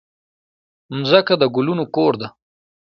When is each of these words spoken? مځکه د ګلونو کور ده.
مځکه 0.97 1.33
د 1.41 1.43
ګلونو 1.55 1.85
کور 1.95 2.13
ده. 2.21 2.27